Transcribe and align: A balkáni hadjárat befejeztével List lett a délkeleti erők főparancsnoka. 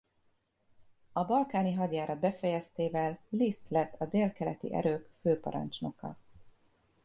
A 1.11 1.23
balkáni 1.25 1.73
hadjárat 1.73 2.19
befejeztével 2.19 3.19
List 3.29 3.69
lett 3.69 3.99
a 4.01 4.05
délkeleti 4.05 4.73
erők 4.73 5.07
főparancsnoka. 5.19 6.17